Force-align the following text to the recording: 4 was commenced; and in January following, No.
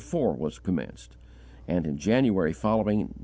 4 0.01 0.33
was 0.33 0.57
commenced; 0.57 1.15
and 1.67 1.85
in 1.85 1.95
January 1.95 2.53
following, 2.53 3.01
No. 3.01 3.11